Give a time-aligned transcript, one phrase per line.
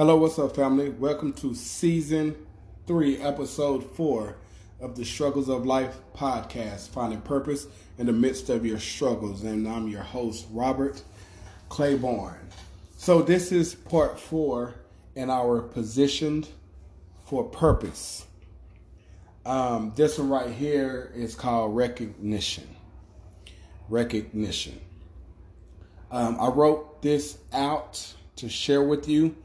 [0.00, 0.88] Hello, what's up, family?
[0.88, 2.34] Welcome to season
[2.86, 4.36] three, episode four
[4.80, 7.66] of the Struggles of Life podcast, finding purpose
[7.98, 9.44] in the midst of your struggles.
[9.44, 11.02] And I'm your host, Robert
[11.68, 12.48] Claiborne.
[12.96, 14.74] So, this is part four
[15.16, 16.48] in our positioned
[17.26, 18.24] for purpose.
[19.44, 22.74] Um, this one right here is called recognition.
[23.90, 24.80] Recognition.
[26.10, 29.36] Um, I wrote this out to share with you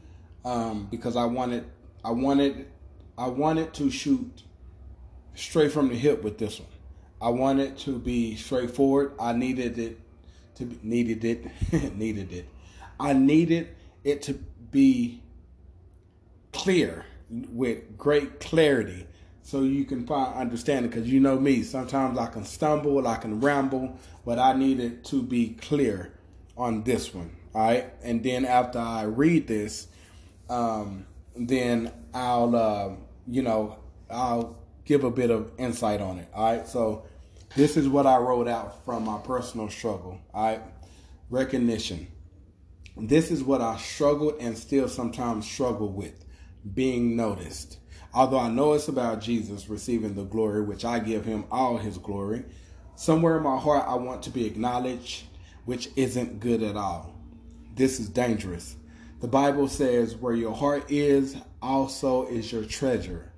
[0.46, 1.66] um, because I wanted,
[2.04, 2.68] I wanted,
[3.18, 4.44] I wanted to shoot
[5.34, 6.68] straight from the hip with this one.
[7.20, 9.12] I wanted to be straightforward.
[9.20, 10.00] I needed it
[10.54, 12.48] to be, needed it needed it.
[12.98, 13.68] I needed
[14.04, 14.34] it to
[14.70, 15.20] be
[16.52, 19.06] clear with great clarity
[19.42, 23.40] so you can find understanding because you know me sometimes i can stumble i can
[23.40, 26.12] ramble but i needed to be clear
[26.56, 29.88] on this one all right and then after i read this
[30.48, 32.90] um, then i'll uh,
[33.26, 33.76] you know
[34.10, 37.04] i'll give a bit of insight on it all right so
[37.56, 40.62] this is what i wrote out from my personal struggle all right
[41.30, 42.06] recognition
[42.96, 46.26] this is what i struggled and still sometimes struggle with
[46.74, 47.78] being noticed.
[48.12, 51.98] Although I know it's about Jesus receiving the glory, which I give him all his
[51.98, 52.44] glory,
[52.94, 55.24] somewhere in my heart I want to be acknowledged,
[55.64, 57.14] which isn't good at all.
[57.74, 58.76] This is dangerous.
[59.20, 63.32] The Bible says, where your heart is, also is your treasure.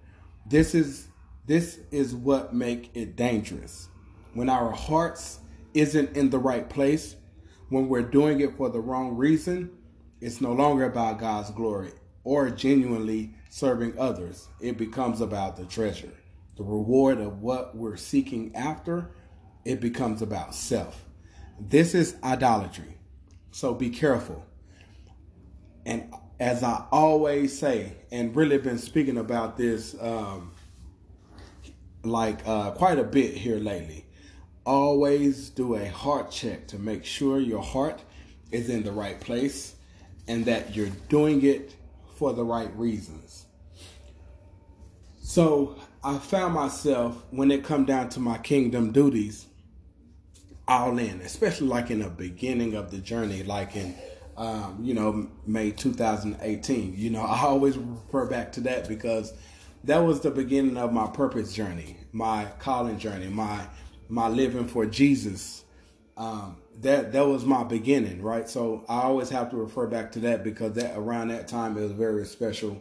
[0.47, 1.09] This is
[1.47, 3.89] this is what make it dangerous.
[4.35, 5.39] When our hearts
[5.73, 7.17] isn't in the right place,
[7.71, 9.71] when we're doing it for the wrong reason,
[10.21, 11.93] it's no longer about God's glory
[12.25, 16.13] or genuinely serving others, it becomes about the treasure.
[16.57, 19.13] The reward of what we're seeking after,
[19.65, 21.07] it becomes about self.
[21.59, 22.99] This is idolatry.
[23.53, 24.45] So be careful.
[25.89, 30.53] And as I always say, and really been speaking about this um,
[32.05, 34.05] like uh, quite a bit here lately,
[34.67, 38.03] always do a heart check to make sure your heart
[38.51, 39.77] is in the right place
[40.27, 41.75] and that you're doing it
[42.17, 43.47] for the right reasons.
[45.23, 49.47] So I found myself when it come down to my kingdom duties,
[50.67, 53.95] all in, especially like in the beginning of the journey, like in
[54.39, 56.95] um, you know May 2018.
[56.97, 59.35] You know I always refer back to that because
[59.85, 63.67] that was the beginning of my purpose journey, my calling journey, my
[64.09, 65.65] my living for Jesus
[66.19, 68.49] um, that that was my beginning, right?
[68.49, 71.83] So I always have to refer back to that because that around that time it
[71.83, 72.81] was very special.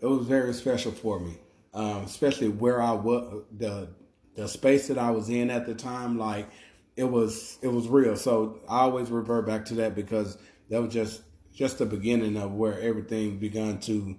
[0.00, 1.38] It was very special for me,
[1.74, 3.90] um, especially where I was the
[4.36, 6.18] the space that I was in at the time.
[6.18, 6.48] Like
[6.96, 8.16] it was it was real.
[8.16, 10.38] So I always revert back to that because
[10.70, 11.22] that was just
[11.54, 14.16] just the beginning of where everything began to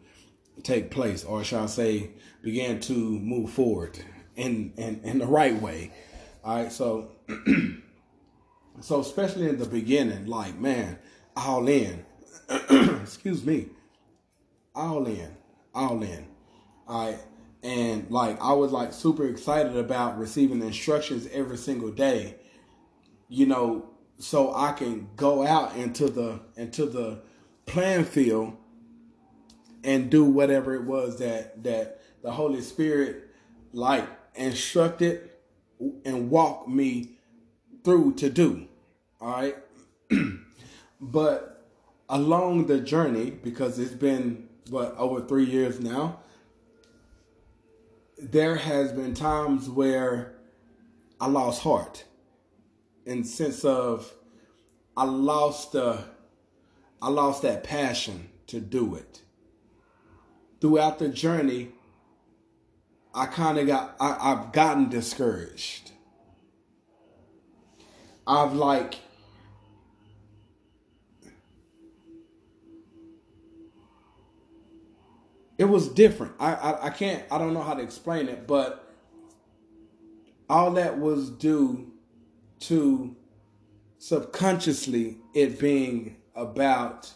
[0.64, 2.12] take place, or shall I say,
[2.42, 4.00] began to move forward
[4.36, 5.92] in in, in the right way.
[6.44, 7.12] All right, so.
[8.82, 10.98] So especially in the beginning, like man,
[11.36, 12.06] all in.
[13.02, 13.68] Excuse me.
[14.74, 15.36] All in.
[15.74, 16.28] All in.
[16.88, 17.20] All right.
[17.62, 22.36] And like I was like super excited about receiving instructions every single day,
[23.28, 23.89] you know,
[24.20, 27.22] so I can go out into the into the
[27.66, 28.56] playing field
[29.84, 33.30] and do whatever it was that that the Holy Spirit
[33.72, 35.30] like instructed
[36.06, 37.18] and walked me
[37.84, 38.68] through to do.
[39.22, 39.56] All right.
[41.02, 41.66] but
[42.10, 46.20] along the journey, because it's been, what, over three years now,
[48.18, 50.36] there has been times where
[51.22, 52.04] I lost heart
[53.10, 54.14] in sense of
[54.96, 55.98] I lost uh,
[57.02, 59.24] I lost that passion to do it.
[60.62, 61.70] Throughout the journey,
[63.14, 65.92] I kind of got I, I've gotten discouraged.
[68.28, 69.00] I've like
[75.58, 76.34] it was different.
[76.40, 78.94] I, I, I can't I don't know how to explain it, but
[80.48, 81.92] all that was due
[82.62, 83.16] to
[83.98, 87.12] subconsciously it being about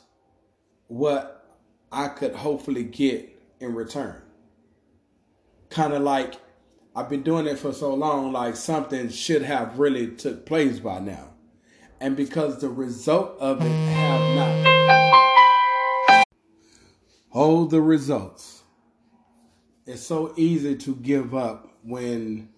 [0.88, 1.58] what
[1.92, 3.30] I could hopefully get
[3.60, 4.22] in return.
[5.70, 6.36] Kind of like
[6.96, 11.00] I've been doing it for so long, like something should have really took place by
[11.00, 11.30] now.
[12.00, 14.74] And because the result of it have not
[17.34, 18.62] hold the results.
[19.88, 22.50] It's so easy to give up when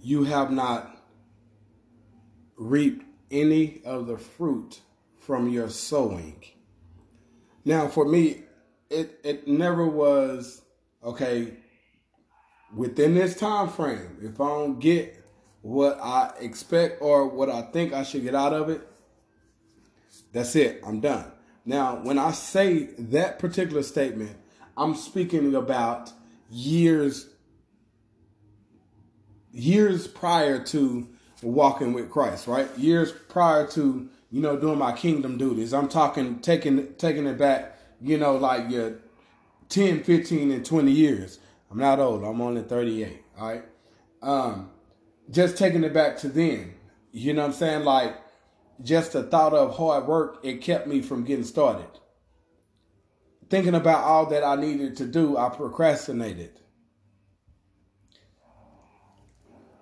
[0.00, 0.96] you have not
[2.56, 4.80] reaped any of the fruit
[5.18, 6.42] from your sowing.
[7.64, 8.42] Now, for me,
[8.90, 10.62] it it never was
[11.02, 11.54] okay.
[12.74, 15.24] Within this time frame, if I don't get
[15.62, 18.86] what I expect or what I think I should get out of it,
[20.32, 20.82] that's it.
[20.86, 21.32] I'm done.
[21.64, 24.36] Now, when I say that particular statement,
[24.76, 26.12] I'm speaking about
[26.50, 27.28] years
[29.58, 31.08] years prior to
[31.42, 32.68] walking with Christ, right?
[32.78, 35.74] Years prior to, you know, doing my kingdom duties.
[35.74, 38.98] I'm talking taking taking it back, you know, like your
[39.68, 41.38] 10, 15 and 20 years.
[41.70, 42.24] I'm not old.
[42.24, 43.64] I'm only 38, all right?
[44.22, 44.70] Um
[45.30, 46.74] just taking it back to then.
[47.12, 47.84] You know what I'm saying?
[47.84, 48.16] Like
[48.82, 51.88] just the thought of hard work, it kept me from getting started.
[53.50, 56.60] Thinking about all that I needed to do, I procrastinated.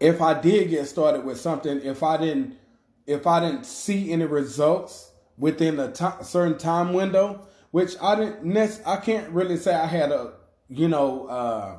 [0.01, 2.57] If I did get started with something, if I didn't
[3.07, 8.81] if I didn't see any results within a t- certain time window, which I didn't
[8.87, 10.35] I can't really say I had a
[10.69, 11.79] you know uh,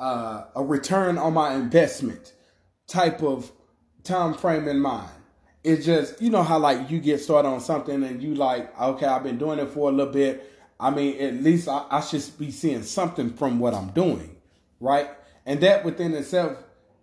[0.00, 2.32] uh, a return on my investment
[2.86, 3.52] type of
[4.02, 5.10] time frame in mind
[5.64, 9.06] it's just you know how like you get started on something and you like okay
[9.06, 10.50] I've been doing it for a little bit.
[10.78, 14.36] I mean at least I, I should be seeing something from what I'm doing,
[14.80, 15.10] right?
[15.44, 16.56] And that within itself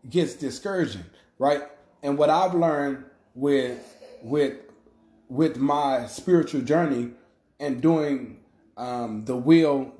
[0.09, 1.05] gets discouraging,
[1.39, 1.63] right?
[2.03, 3.79] And what I've learned with
[4.21, 4.57] with
[5.27, 7.11] with my spiritual journey
[7.59, 8.39] and doing
[8.77, 9.93] um, the will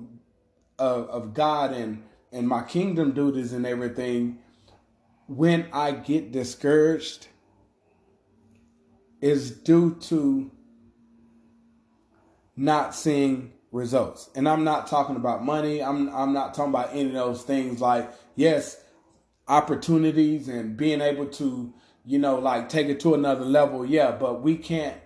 [0.77, 4.39] of, of God and and my kingdom duties and everything,
[5.27, 7.27] when I get discouraged
[9.21, 10.51] is due to
[12.55, 14.29] not seeing results.
[14.35, 15.81] And I'm not talking about money.
[15.81, 18.81] I'm I'm not talking about any of those things like yes,
[19.47, 21.73] opportunities and being able to,
[22.05, 23.85] you know, like take it to another level.
[23.85, 24.97] Yeah, but we can't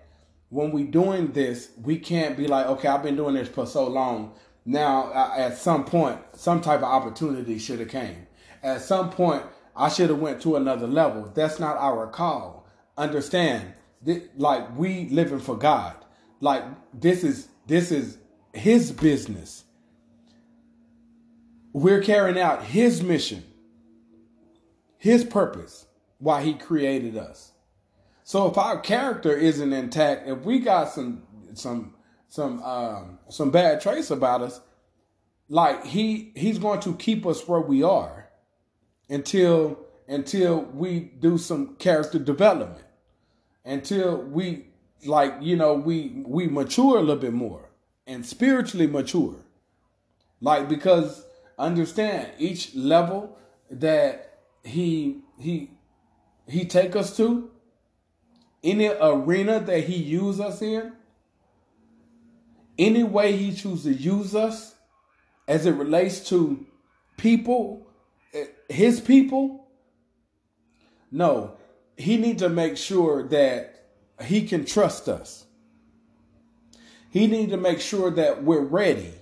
[0.50, 3.86] when we doing this, we can't be like, okay, I've been doing this for so
[3.86, 4.34] long.
[4.66, 8.26] Now, at some point, some type of opportunity should have came.
[8.62, 9.44] At some point,
[9.76, 11.30] I should have went to another level.
[11.34, 12.66] That's not our call.
[12.98, 13.74] Understand?
[14.36, 15.94] like we living for God.
[16.40, 16.64] Like
[16.94, 18.18] this is this is
[18.52, 19.64] his business.
[21.72, 23.44] We're carrying out his mission,
[25.00, 25.86] his purpose,
[26.18, 27.52] why he created us.
[28.22, 31.22] So if our character isn't intact, if we got some
[31.54, 31.94] some
[32.28, 34.60] some um, some bad traits about us,
[35.48, 38.28] like he he's going to keep us where we are
[39.08, 42.84] until until we do some character development
[43.64, 44.66] until we
[45.06, 47.70] like you know we we mature a little bit more
[48.06, 49.36] and spiritually mature
[50.40, 51.24] like because
[51.58, 53.36] understand each level
[53.70, 54.29] that
[54.62, 55.70] he he
[56.46, 57.50] he take us to
[58.62, 60.92] any arena that he use us in
[62.78, 64.74] any way he chooses to use us
[65.48, 66.66] as it relates to
[67.16, 67.86] people
[68.34, 69.68] eh, his people
[71.10, 71.56] no
[71.96, 73.80] he need to make sure that
[74.22, 75.44] he can trust us.
[77.10, 79.14] He need to make sure that we're ready.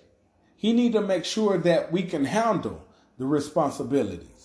[0.57, 2.85] He need to make sure that we can handle
[3.17, 4.38] the responsibilities.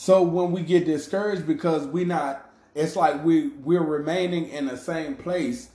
[0.00, 4.78] So when we get discouraged because we not, it's like we we're remaining in the
[4.78, 5.68] same place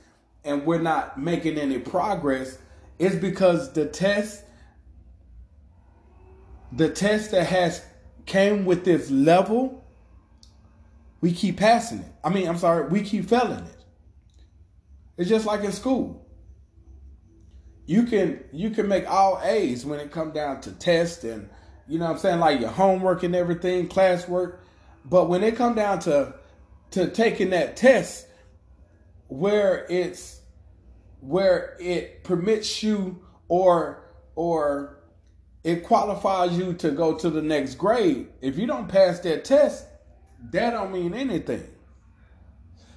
[0.44, 2.58] and we're not making any progress.
[2.98, 4.44] It's because the test,
[6.72, 7.86] the test that has
[8.26, 9.86] came with this level
[11.22, 12.12] we keep passing it.
[12.24, 13.86] I mean, I'm sorry, we keep failing it.
[15.18, 16.26] It's just like in school.
[17.86, 21.48] You can you can make all A's when it come down to test and
[21.88, 24.58] you know what I'm saying, like your homework and everything, classwork.
[25.04, 26.34] But when it come down to
[26.92, 28.28] to taking that test
[29.28, 30.40] where it's
[31.20, 34.04] where it permits you or
[34.36, 35.00] or
[35.64, 39.86] it qualifies you to go to the next grade, if you don't pass that test,
[40.52, 41.68] that don't mean anything.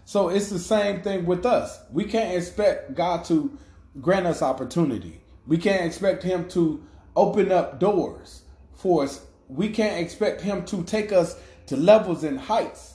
[0.04, 1.78] So it's the same thing with us.
[1.90, 3.59] We can't expect God to
[4.00, 5.21] grant us opportunity.
[5.47, 6.83] We can't expect him to
[7.16, 8.42] open up doors
[8.78, 9.20] for us.
[9.49, 12.94] We can't expect him to take us to levels and heights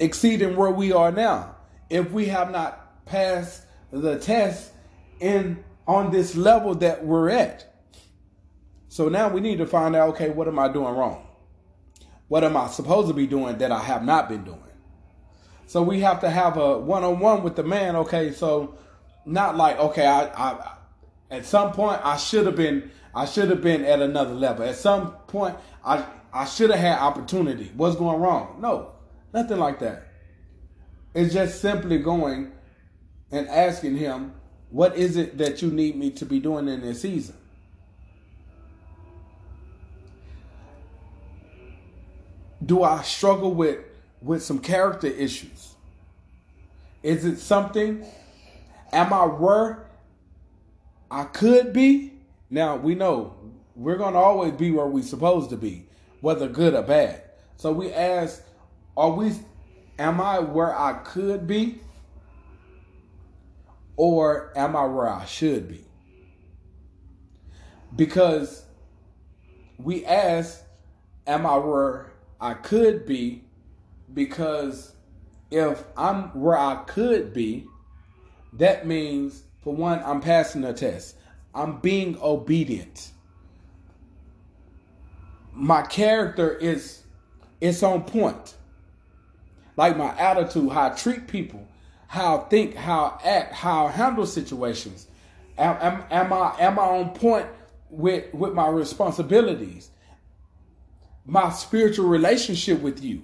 [0.00, 1.54] exceeding where we are now
[1.88, 4.72] if we have not passed the test
[5.20, 7.72] in on this level that we're at.
[8.88, 11.26] So now we need to find out okay, what am I doing wrong?
[12.28, 14.60] What am I supposed to be doing that I have not been doing?
[15.66, 17.96] So we have to have a one on one with the man.
[17.96, 18.76] Okay, so
[19.24, 20.76] not like okay, I, I
[21.30, 24.66] at some point I should have been I should have been at another level.
[24.66, 27.70] At some point I I should have had opportunity.
[27.76, 28.58] What's going wrong?
[28.60, 28.92] No,
[29.32, 30.08] nothing like that.
[31.14, 32.50] It's just simply going
[33.30, 34.34] and asking him,
[34.70, 37.36] What is it that you need me to be doing in this season?
[42.64, 43.78] Do I struggle with
[44.20, 45.74] with some character issues?
[47.02, 48.04] Is it something?
[48.92, 49.86] Am I where
[51.10, 52.13] I could be?
[52.54, 53.34] Now we know
[53.74, 55.88] we're gonna always be where we're supposed to be,
[56.20, 57.20] whether good or bad.
[57.56, 58.44] So we ask,
[58.96, 59.32] are we
[59.98, 61.80] am I where I could be?
[63.96, 65.84] Or am I where I should be?
[67.96, 68.64] Because
[69.76, 70.62] we ask,
[71.26, 73.42] am I where I could be?
[74.12, 74.92] Because
[75.50, 77.66] if I'm where I could be,
[78.52, 81.16] that means, for one, I'm passing the test.
[81.54, 83.10] I'm being obedient.
[85.52, 87.02] My character is
[87.60, 88.54] it's on point.
[89.76, 91.66] Like my attitude, how I treat people,
[92.08, 95.06] how I think, how I act, how I handle situations.
[95.56, 97.46] Am, am, am I am I on point
[97.88, 99.90] with with my responsibilities?
[101.24, 103.22] My spiritual relationship with you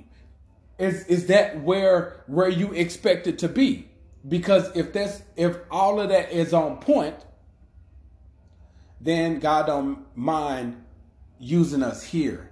[0.78, 3.88] is is that where where you expect it to be?
[4.26, 7.16] Because if that's if all of that is on point,
[9.00, 10.85] then God don't mind
[11.38, 12.50] using us here,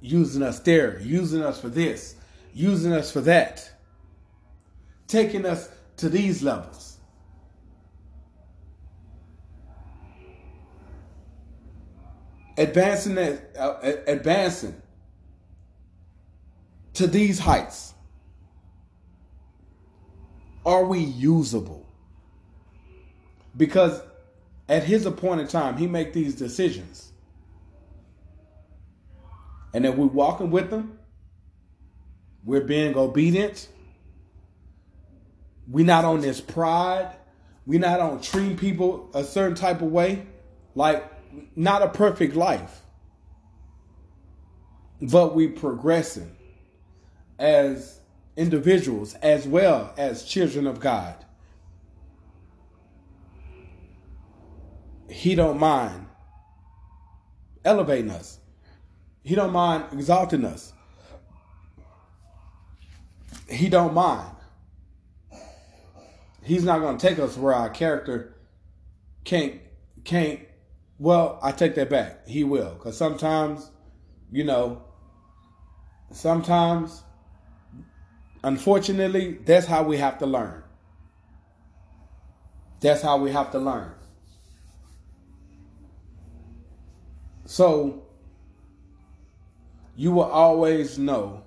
[0.00, 2.16] using us there, using us for this,
[2.54, 3.70] using us for that,
[5.06, 5.68] taking us
[5.98, 6.96] to these levels.
[12.56, 14.80] Advancing that, uh, advancing
[16.94, 17.94] to these heights.
[20.64, 21.86] Are we usable?
[23.56, 24.00] Because
[24.68, 27.12] at his appointed time, he make these decisions.
[29.74, 30.98] And if we're walking with him,
[32.44, 33.68] we're being obedient.
[35.68, 37.16] We're not on this pride.
[37.66, 40.26] We're not on treating people a certain type of way.
[40.74, 41.04] Like,
[41.56, 42.80] not a perfect life.
[45.00, 46.36] But we progressing
[47.38, 48.00] as
[48.36, 51.24] individuals as well as children of God.
[55.12, 56.06] He don't mind
[57.64, 58.38] elevating us.
[59.22, 60.72] He don't mind exalting us.
[63.48, 64.34] He don't mind.
[66.42, 68.34] He's not going to take us where our character
[69.24, 69.60] can't
[70.04, 70.40] can't.
[70.98, 72.26] Well, I take that back.
[72.26, 73.70] He will, because sometimes,
[74.30, 74.82] you know,
[76.10, 77.02] sometimes,
[78.42, 80.62] unfortunately, that's how we have to learn.
[82.80, 83.94] That's how we have to learn.
[87.52, 88.04] So
[89.94, 91.42] you will always know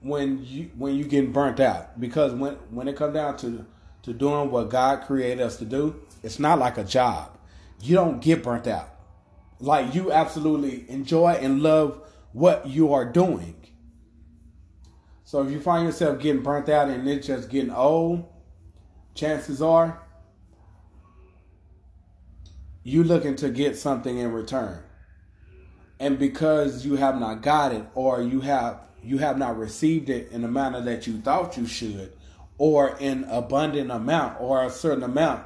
[0.00, 3.66] when you when you getting burnt out because when when it comes down to
[4.04, 7.36] to doing what God created us to do, it's not like a job.
[7.82, 8.88] You don't get burnt out.
[9.60, 12.00] Like you absolutely enjoy and love
[12.32, 13.56] what you are doing.
[15.24, 18.24] So if you find yourself getting burnt out and it's just getting old,
[19.14, 20.02] chances are
[22.82, 24.82] you looking to get something in return
[26.00, 30.30] and because you have not got it or you have you have not received it
[30.32, 32.12] in the manner that you thought you should
[32.58, 35.44] or in abundant amount or a certain amount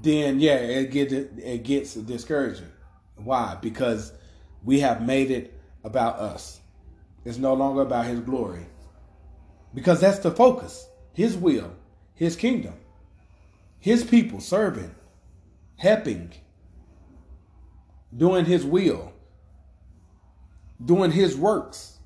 [0.00, 2.70] then yeah it gets it gets discouraging.
[3.16, 3.56] Why?
[3.60, 4.12] Because
[4.64, 6.60] we have made it about us.
[7.24, 8.66] It's no longer about his glory.
[9.74, 10.86] Because that's the focus.
[11.12, 11.72] His will.
[12.14, 12.74] His kingdom.
[13.78, 14.94] His people serving
[15.76, 16.32] helping
[18.16, 19.11] doing his will
[20.84, 21.98] doing his works.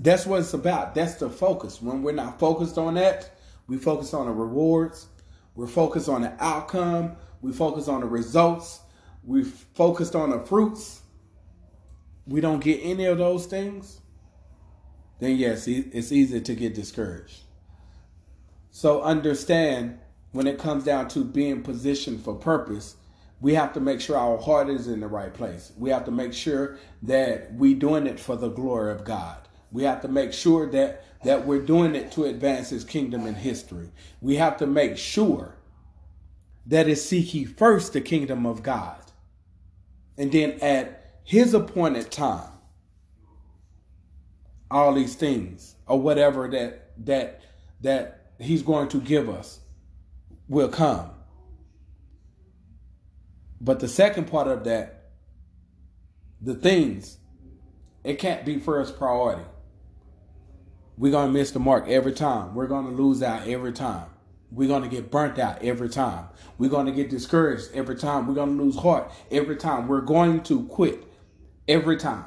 [0.00, 0.94] That's what it's about.
[0.94, 1.82] That's the focus.
[1.82, 3.30] When we're not focused on that,
[3.66, 5.08] we focus on the rewards.
[5.54, 7.16] We're focused on the outcome.
[7.42, 8.80] We focus on the results.
[9.24, 11.02] We focused on the fruits.
[12.26, 14.00] We don't get any of those things.
[15.18, 17.40] Then yes, it's easy to get discouraged.
[18.70, 19.98] So understand
[20.30, 22.96] when it comes down to being positioned for purpose,
[23.40, 25.72] we have to make sure our heart is in the right place.
[25.76, 29.48] We have to make sure that we're doing it for the glory of God.
[29.70, 33.36] We have to make sure that that we're doing it to advance his kingdom and
[33.36, 33.90] history.
[34.20, 35.56] We have to make sure
[36.66, 39.02] that is seek ye first the kingdom of God.
[40.16, 42.50] And then at his appointed time,
[44.70, 47.42] all these things or whatever that that
[47.80, 49.60] that he's going to give us
[50.48, 51.10] will come.
[53.60, 55.10] But the second part of that,
[56.40, 57.18] the things,
[58.04, 59.42] it can't be first priority.
[60.96, 62.54] We're going to miss the mark every time.
[62.54, 64.06] We're going to lose out every time.
[64.50, 66.28] We're going to get burnt out every time.
[66.56, 68.26] We're going to get discouraged every time.
[68.26, 69.88] We're going to lose heart every time.
[69.88, 71.04] We're going to quit
[71.66, 72.24] every time.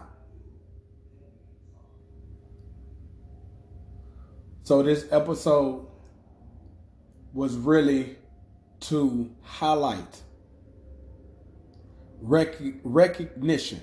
[4.64, 5.88] So, this episode
[7.34, 8.18] was really
[8.82, 10.22] to highlight
[12.22, 13.82] rec- recognition.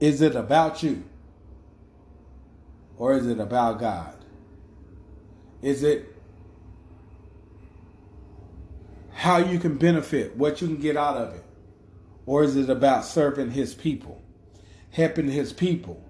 [0.00, 1.04] Is it about you?
[2.96, 4.16] Or is it about God?
[5.60, 6.12] Is it
[9.12, 11.44] how you can benefit, what you can get out of it?
[12.26, 14.20] Or is it about serving His people,
[14.90, 16.02] helping His people,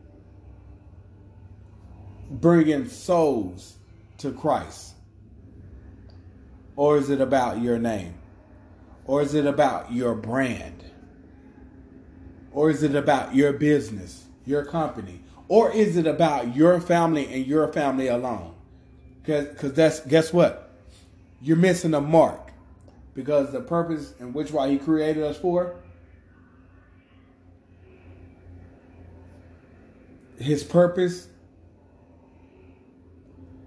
[2.30, 3.76] bringing souls
[4.18, 4.94] to Christ?
[6.76, 8.14] Or is it about your name?
[9.04, 10.84] Or is it about your brand?
[12.52, 15.20] Or is it about your business, your company?
[15.48, 18.54] Or is it about your family and your family alone?
[19.22, 20.70] Because that's guess what?
[21.40, 22.50] You're missing a mark.
[23.14, 25.76] Because the purpose and which why he created us for,
[30.38, 31.28] his purpose,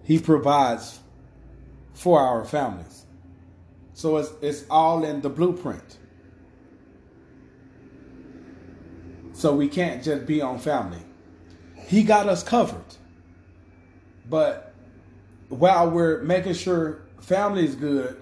[0.04, 1.00] he provides
[1.94, 3.05] for our families.
[3.96, 5.98] So it's it's all in the blueprint.
[9.32, 11.00] So we can't just be on family.
[11.88, 12.96] He got us covered.
[14.30, 14.74] But
[15.48, 18.22] while we're making sure family is good,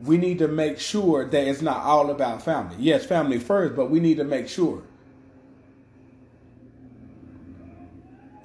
[0.00, 2.76] we need to make sure that it's not all about family.
[2.78, 4.82] Yes, family first, but we need to make sure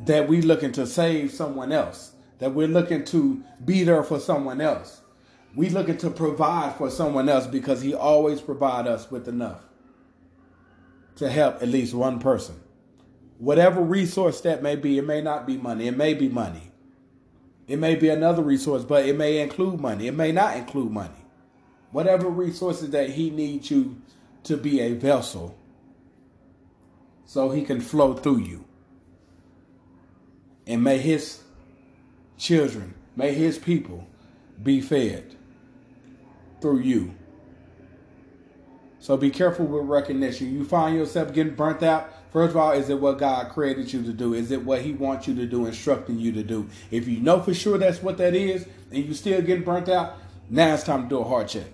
[0.05, 4.60] that we're looking to save someone else, that we're looking to be there for someone
[4.60, 5.01] else.
[5.55, 9.62] We looking to provide for someone else because he always provide us with enough
[11.15, 12.59] to help at least one person.
[13.38, 16.71] Whatever resource that may be, it may not be money, it may be money.
[17.67, 20.07] It may be another resource, but it may include money.
[20.07, 21.25] It may not include money.
[21.91, 24.01] Whatever resources that he needs you
[24.44, 25.57] to be a vessel
[27.25, 28.65] so he can flow through you.
[30.68, 31.41] And may his
[32.37, 34.05] children, may his people
[34.61, 35.35] be fed
[36.65, 37.13] through you.
[38.99, 40.53] So be careful with recognition.
[40.53, 44.03] You find yourself getting burnt out First of all, is it what God created you
[44.03, 44.33] to do?
[44.33, 46.67] Is it what He wants you to do, instructing you to do?
[46.91, 50.17] If you know for sure that's what that is, and you still getting burnt out,
[50.49, 51.67] now it's time to do a heart check.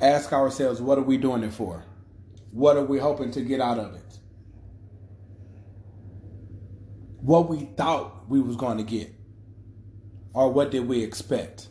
[0.00, 1.84] Ask ourselves, what are we doing it for?
[2.52, 4.18] What are we hoping to get out of it?
[7.20, 9.14] What we thought we was going to get,
[10.34, 11.68] or what did we expect?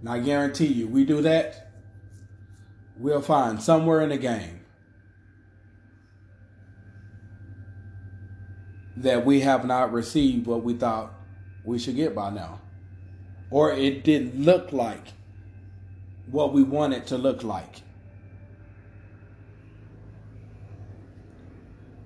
[0.00, 1.62] And I guarantee you, we do that
[3.02, 4.60] we'll find somewhere in the game
[8.96, 11.12] that we have not received what we thought
[11.64, 12.60] we should get by now.
[13.50, 15.08] Or it didn't look like
[16.30, 17.82] what we wanted to look like.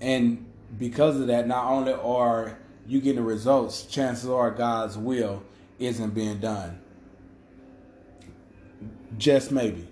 [0.01, 0.47] And
[0.79, 5.43] because of that, not only are you getting results, chances are God's will
[5.79, 6.81] isn't being done.
[9.19, 9.87] Just maybe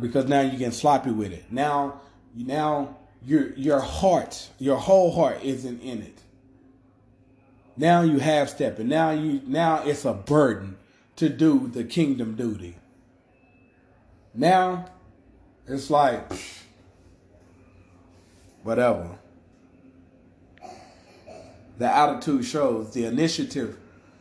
[0.00, 1.44] because now you're getting sloppy with it.
[1.50, 2.00] Now,
[2.34, 6.18] now your your heart, your whole heart isn't in it.
[7.76, 8.88] Now you have stepping.
[8.88, 10.76] Now you now it's a burden
[11.16, 12.76] to do the kingdom duty.
[14.34, 14.86] Now
[15.66, 16.30] it's like
[18.62, 19.18] whatever.
[21.82, 23.76] The attitude shows, the initiative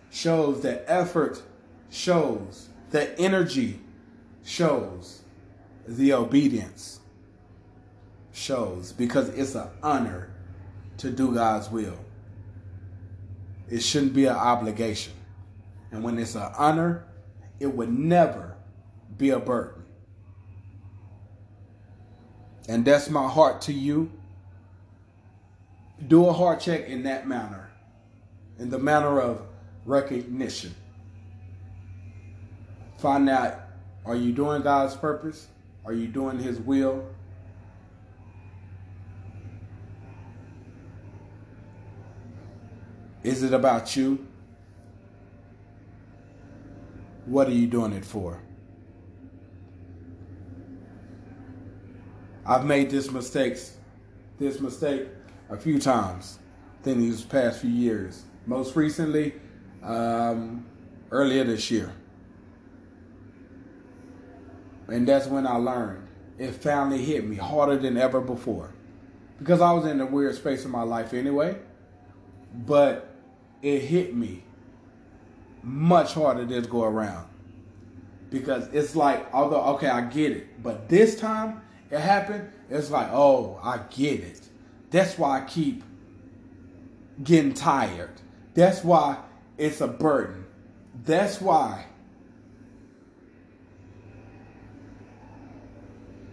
[0.09, 1.43] shows, the effort
[1.91, 3.79] shows, the energy
[4.43, 5.21] shows
[5.87, 7.01] the obedience
[8.31, 10.33] shows because it's an honor
[10.97, 11.99] to do God's will.
[13.69, 15.13] It shouldn't be an obligation.
[15.91, 17.05] And when it's an honor,
[17.59, 18.55] it would never
[19.19, 19.83] be a burden.
[22.67, 24.11] And that's my heart to you.
[26.07, 27.69] Do a heart check in that manner,
[28.57, 29.43] in the manner of
[29.85, 30.73] recognition.
[32.97, 33.59] Find out
[34.05, 35.47] are you doing God's purpose?
[35.85, 37.05] Are you doing His will?
[43.23, 44.27] Is it about you?
[47.25, 48.41] What are you doing it for?
[52.43, 53.77] I've made this mistakes,
[54.39, 55.07] this mistake
[55.51, 56.39] a few times
[56.85, 58.23] in these past few years.
[58.47, 59.33] Most recently,
[59.83, 60.65] um,
[61.11, 61.93] earlier this year.
[64.87, 68.73] And that's when I learned it finally hit me harder than ever before.
[69.37, 71.57] Because I was in a weird space in my life anyway.
[72.53, 73.13] But
[73.61, 74.43] it hit me
[75.61, 77.27] much harder this go around.
[78.29, 80.63] Because it's like, although, okay, I get it.
[80.63, 81.61] But this time
[81.91, 84.41] it happened, it's like, oh, I get it.
[84.91, 85.83] That's why I keep
[87.23, 88.11] getting tired.
[88.53, 89.17] That's why
[89.57, 90.45] it's a burden.
[91.05, 91.85] That's why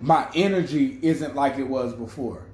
[0.01, 2.45] my energy isn't like it was before.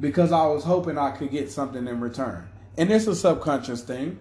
[0.00, 2.48] Because I was hoping I could get something in return.
[2.76, 4.18] And it's a subconscious thing.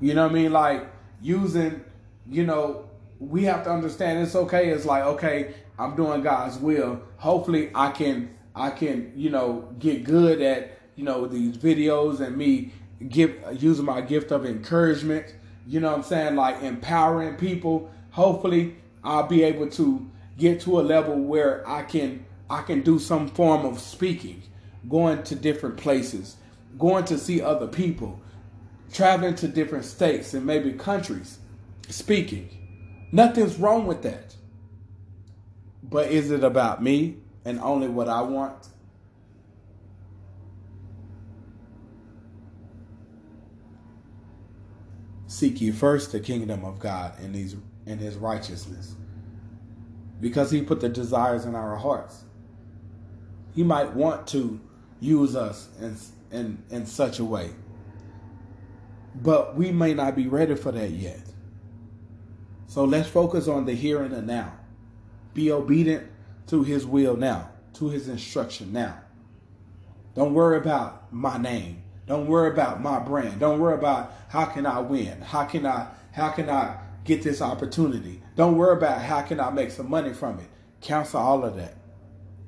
[0.00, 0.52] You know what I mean?
[0.52, 0.86] Like
[1.20, 1.82] using,
[2.28, 4.68] you know, we have to understand it's okay.
[4.68, 7.00] It's like, okay, I'm doing God's will.
[7.16, 12.36] Hopefully I can I can, you know, get good at, you know, these videos and
[12.36, 12.72] me
[13.08, 15.34] give using my gift of encouragement,
[15.66, 17.90] you know what I'm saying, like empowering people.
[18.10, 22.98] Hopefully I'll be able to get to a level where I can I can do
[22.98, 24.42] some form of speaking,
[24.88, 26.36] going to different places,
[26.78, 28.20] going to see other people,
[28.92, 31.38] traveling to different states and maybe countries,
[31.88, 32.48] speaking.
[33.12, 34.34] Nothing's wrong with that.
[35.90, 38.68] But is it about me and only what I want?
[45.26, 47.54] Seek ye first the kingdom of God and these
[47.86, 48.94] and his righteousness.
[50.20, 52.24] Because he put the desires in our hearts.
[53.54, 54.60] He might want to
[55.00, 55.96] use us in,
[56.36, 57.50] in, in such a way.
[59.14, 61.20] But we may not be ready for that yet.
[62.66, 64.57] So let's focus on the here and the now.
[65.34, 66.06] Be obedient
[66.48, 68.98] to his will now, to his instruction now.
[70.14, 71.82] Don't worry about my name.
[72.06, 73.38] Don't worry about my brand.
[73.38, 75.20] Don't worry about how can I win?
[75.20, 78.22] How can I how can I get this opportunity?
[78.34, 80.48] Don't worry about how can I make some money from it.
[80.80, 81.74] Cancel all of that.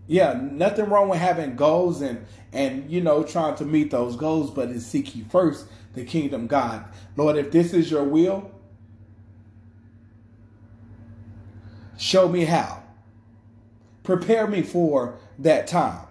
[0.07, 4.51] Yeah, nothing wrong with having goals and and you know trying to meet those goals,
[4.51, 6.85] but it's seek ye first the kingdom God.
[7.17, 8.51] Lord, if this is your will,
[12.01, 12.83] show me how.
[14.03, 16.07] Prepare me for that time.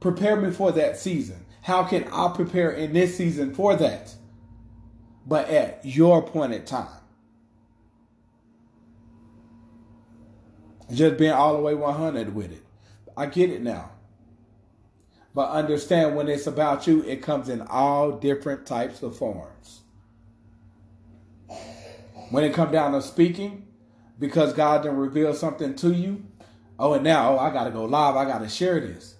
[0.00, 1.46] Prepare me for that season.
[1.62, 4.14] How can I prepare in this season for that?
[5.26, 6.88] But at your appointed time.
[10.92, 12.64] Just being all the way 100 with it.
[13.16, 13.90] I get it now.
[15.34, 19.82] But understand when it's about you, it comes in all different types of forms.
[22.30, 23.67] When it comes down to speaking,
[24.18, 26.24] because God didn't reveal something to you,
[26.78, 28.16] oh, and now oh, I got to go live.
[28.16, 29.14] I got to share this.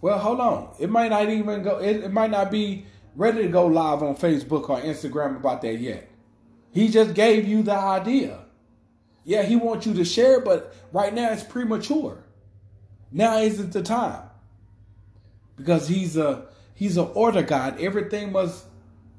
[0.00, 0.74] Well, hold on.
[0.78, 1.78] It might not even go.
[1.78, 5.76] It, it might not be ready to go live on Facebook or Instagram about that
[5.76, 6.08] yet.
[6.72, 8.38] He just gave you the idea.
[9.24, 12.24] Yeah, he wants you to share, but right now it's premature.
[13.12, 14.22] Now isn't the time.
[15.56, 17.80] Because he's a he's an order God.
[17.80, 18.64] Everything must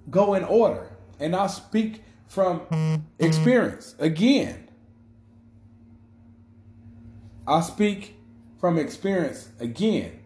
[0.10, 0.90] go in order.
[1.20, 3.96] And I speak from experience.
[4.00, 4.61] Again.
[7.52, 8.16] I speak
[8.60, 10.20] from experience again.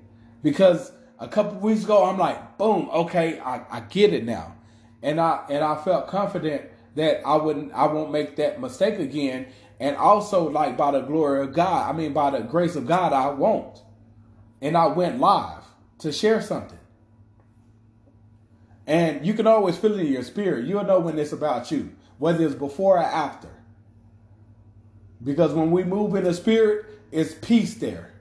[0.43, 4.55] Because a couple weeks ago I'm like, boom, okay, I, I get it now.
[5.01, 6.63] And I and I felt confident
[6.95, 9.47] that I wouldn't I won't make that mistake again
[9.79, 13.11] and also, like by the glory of God, I mean by the grace of God,
[13.13, 13.81] I won't.
[14.61, 15.63] And I went live
[15.99, 16.79] to share something.
[18.87, 20.65] And you can always feel it in your spirit.
[20.65, 23.49] You'll know when it's about you, whether it's before or after.
[25.23, 28.11] Because when we move in the spirit, it's peace there.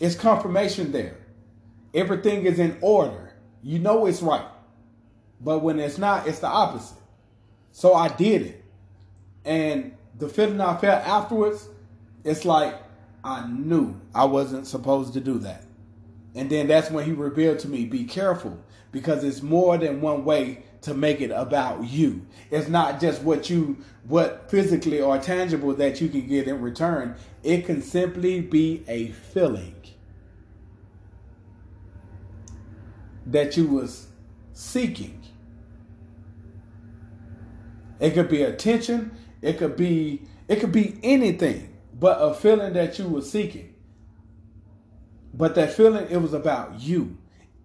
[0.00, 1.16] It's confirmation there.
[1.94, 3.32] Everything is in order.
[3.62, 4.46] You know it's right.
[5.40, 6.98] But when it's not, it's the opposite.
[7.72, 8.64] So I did it.
[9.44, 11.68] And the feeling I felt afterwards,
[12.24, 12.74] it's like
[13.24, 15.64] I knew I wasn't supposed to do that.
[16.34, 18.58] And then that's when he revealed to me, be careful
[18.92, 22.26] because it's more than one way to make it about you.
[22.50, 27.16] It's not just what you what physically or tangible that you can get in return.
[27.42, 29.76] It can simply be a feeling
[33.26, 34.08] that you was
[34.52, 35.22] seeking.
[38.00, 42.98] It could be attention, it could be it could be anything but a feeling that
[42.98, 43.74] you were seeking.
[45.34, 47.18] But that feeling it was about you.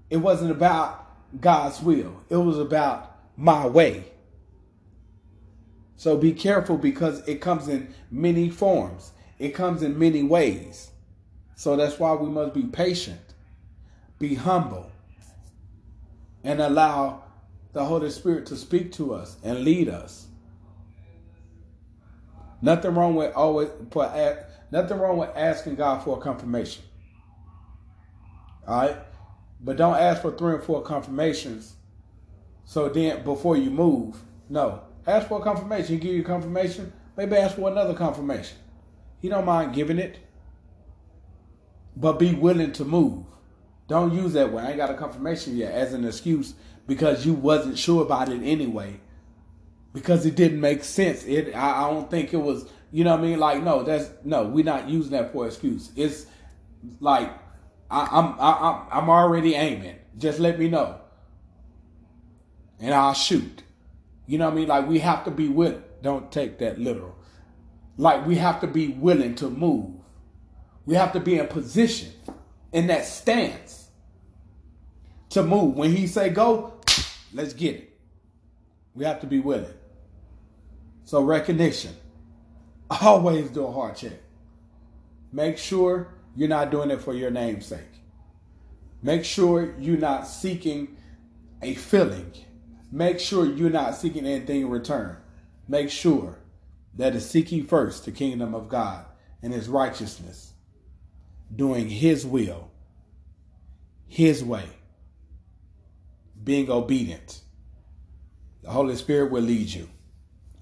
[0.10, 1.05] It wasn't about
[1.39, 2.21] God's will.
[2.30, 4.06] It was about my way.
[5.98, 9.12] So be careful because it comes in many forms.
[9.39, 10.91] It comes in many ways.
[11.56, 13.21] So that's why we must be patient,
[14.19, 14.91] be humble,
[16.43, 17.24] and allow
[17.74, 20.28] the Holy Spirit to speak to us and lead us.
[22.62, 23.69] Nothing wrong with always,
[24.71, 26.84] Nothing wrong with asking God for a confirmation.
[28.67, 28.98] All right?
[29.62, 31.76] But don't ask for three or four confirmations.
[32.65, 34.18] So then, before you move,
[34.50, 34.82] no.
[35.08, 35.96] Ask for a confirmation.
[35.96, 36.91] He give you a confirmation.
[37.15, 38.58] Maybe ask for another confirmation.
[39.22, 40.18] He don't mind giving it.
[41.96, 43.26] But be willing to move.
[43.88, 44.63] Don't use that way.
[44.63, 46.56] I ain't got a confirmation yet as an excuse
[46.88, 49.00] because you wasn't sure about it anyway.
[49.94, 51.24] Because it didn't make sense.
[51.24, 53.39] It I, I don't think it was you know what I mean?
[53.39, 55.91] Like, no, that's no, we're not using that for excuse.
[55.96, 56.26] It's
[57.00, 57.30] like
[57.89, 59.98] I, I'm I, I'm already aiming.
[60.17, 61.00] Just let me know,
[62.80, 63.63] and I'll shoot.
[64.28, 64.67] You know what I mean?
[64.67, 65.84] Like we have to be willing.
[66.02, 67.15] Don't take that literal.
[67.98, 69.91] Like we have to be willing to move.
[70.86, 72.12] We have to be in position,
[72.71, 73.89] in that stance,
[75.30, 75.76] to move.
[75.76, 76.80] When he say go,
[77.34, 78.00] let's get it.
[78.93, 79.74] We have to be willing.
[81.04, 81.95] So recognition.
[83.02, 84.13] Always do a heart check.
[85.32, 87.80] Make sure you're not doing it for your namesake.
[89.02, 90.98] Make sure you're not seeking
[91.62, 92.32] a feeling.
[92.91, 95.17] Make sure you're not seeking anything in return.
[95.67, 96.39] Make sure
[96.95, 99.06] that is seeking first the kingdom of God
[99.41, 100.54] and his righteousness,
[101.56, 102.71] doing his will,
[104.08, 104.65] his way,
[106.43, 107.41] being obedient.
[108.63, 109.89] The Holy Spirit will lead you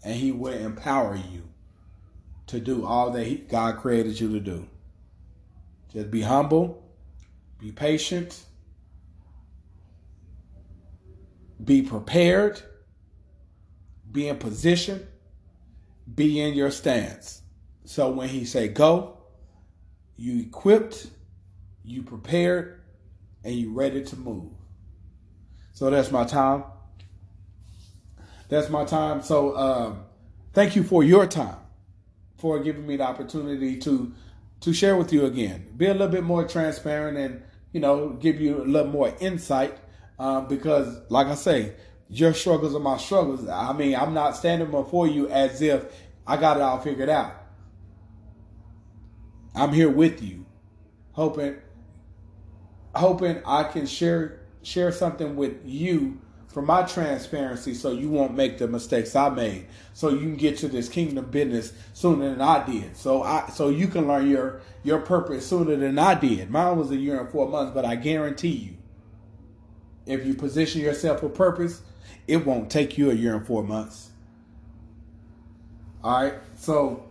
[0.04, 1.44] and he will empower you
[2.48, 4.68] to do all that he, God created you to do.
[5.94, 6.84] Just be humble,
[7.60, 8.44] be patient,
[11.64, 12.62] be prepared,
[14.12, 15.08] be in position,
[16.14, 17.42] be in your stance.
[17.86, 19.18] So when he say go,
[20.18, 21.08] you equipped,
[21.84, 22.82] you prepared,
[23.44, 24.52] and you ready to move.
[25.74, 26.64] So that's my time.
[28.50, 29.22] That's my time.
[29.22, 30.06] So um,
[30.54, 31.58] thank you for your time,
[32.38, 34.14] for giving me the opportunity to
[34.64, 35.68] to share with you again.
[35.76, 39.78] Be a little bit more transparent and you know give you a little more insight
[40.18, 41.74] uh, because, like I say,
[42.10, 43.48] your struggles are my struggles.
[43.48, 45.86] I mean, I'm not standing before you as if
[46.26, 47.34] I got it all figured out.
[49.54, 50.46] I'm here with you,
[51.12, 51.58] hoping
[52.96, 56.22] hoping I can share share something with you
[56.54, 59.66] for my transparency so you won't make the mistakes I made.
[59.94, 62.96] So you can get to this kingdom business sooner than I did.
[62.96, 66.52] So I so you can learn your your purpose sooner than I did.
[66.52, 68.78] Mine was a year and four months, but I guarantee you,
[70.06, 71.82] if you position yourself for purpose,
[72.28, 74.12] it won't take you a year and four months.
[76.04, 76.36] All right.
[76.56, 77.04] So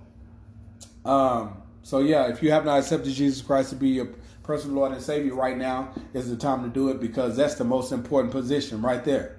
[1.04, 4.08] um so yeah, if you have not accepted Jesus Christ to be your
[4.42, 7.64] personal Lord and Savior right now is the time to do it because that's the
[7.64, 9.36] most important position right there.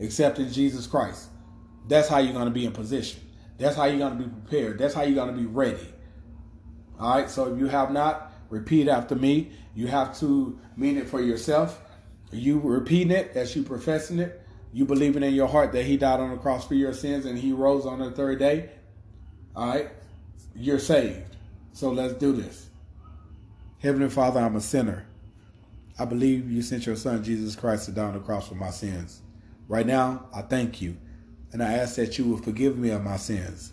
[0.00, 1.28] Accepting Jesus Christ.
[1.88, 3.20] That's how you're going to be in position.
[3.58, 4.78] That's how you're going to be prepared.
[4.78, 5.86] That's how you're going to be ready.
[6.98, 7.28] All right.
[7.28, 9.52] So if you have not, repeat after me.
[9.74, 11.78] You have to mean it for yourself.
[12.32, 14.40] You repeating it as you professing it.
[14.72, 17.38] You believing in your heart that He died on the cross for your sins and
[17.38, 18.70] He rose on the third day.
[19.54, 19.90] All right.
[20.54, 21.36] You're saved.
[21.72, 22.69] So let's do this.
[23.82, 25.06] Heavenly Father, I'm a sinner.
[25.98, 28.68] I believe you sent your son, Jesus Christ, to die on the cross for my
[28.68, 29.22] sins.
[29.68, 30.98] Right now, I thank you,
[31.50, 33.72] and I ask that you will forgive me of my sins.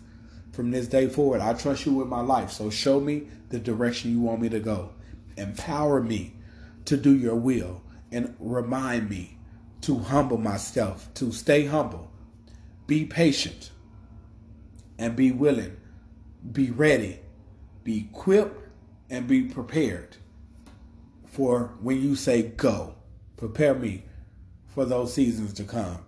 [0.52, 4.10] From this day forward, I trust you with my life, so show me the direction
[4.10, 4.94] you want me to go.
[5.36, 6.36] Empower me
[6.86, 9.36] to do your will, and remind me
[9.82, 12.10] to humble myself, to stay humble,
[12.86, 13.72] be patient,
[14.98, 15.76] and be willing,
[16.50, 17.20] be ready,
[17.84, 18.67] be equipped
[19.10, 20.16] and be prepared
[21.26, 22.94] for when you say go.
[23.36, 24.04] Prepare me
[24.66, 25.98] for those seasons to come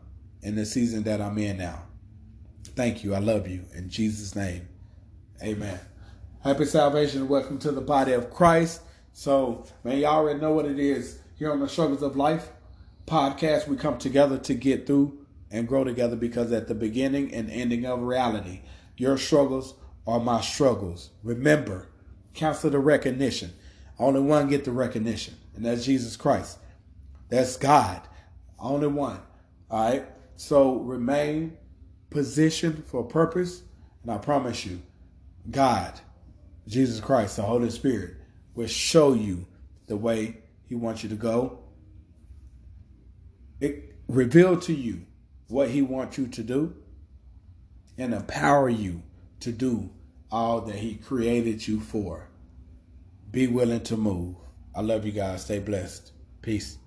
[0.42, 1.82] and the season that I'm in now.
[2.74, 3.14] Thank you.
[3.14, 3.64] I love you.
[3.74, 4.68] In Jesus' name,
[5.42, 5.78] amen.
[6.42, 7.28] Happy salvation.
[7.28, 8.82] Welcome to the body of Christ.
[9.12, 12.50] So, man, y'all already know what it is here on the Struggles of Life
[13.06, 13.68] podcast.
[13.68, 15.18] We come together to get through
[15.50, 18.62] and grow together because at the beginning and ending of reality,
[18.96, 19.74] your struggles
[20.06, 21.10] are my struggles.
[21.22, 21.88] Remember,
[22.34, 23.52] Cancel the recognition.
[23.98, 26.58] Only one get the recognition, and that's Jesus Christ.
[27.28, 28.00] That's God.
[28.58, 29.20] Only one.
[29.70, 30.06] All right.
[30.36, 31.56] So remain
[32.08, 33.62] positioned for purpose,
[34.02, 34.80] and I promise you,
[35.50, 36.00] God,
[36.66, 38.16] Jesus Christ, the Holy Spirit,
[38.54, 39.46] will show you
[39.86, 41.60] the way He wants you to go.
[43.60, 45.02] It reveal to you
[45.48, 46.74] what He wants you to do,
[47.98, 49.02] and empower you
[49.40, 49.90] to do
[50.30, 52.28] all that He created you for.
[53.30, 54.36] Be willing to move.
[54.74, 55.44] I love you guys.
[55.44, 56.12] Stay blessed.
[56.42, 56.78] Peace.